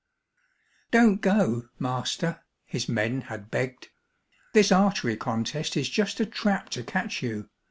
[0.89, 3.89] "Don't go, master," his men had begged.
[4.51, 7.51] "This archery contest is just a trap to catch you.